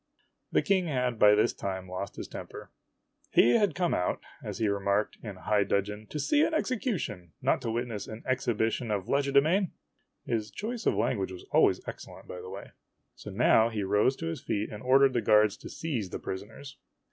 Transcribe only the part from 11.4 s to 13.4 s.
always excellent, by the way.) So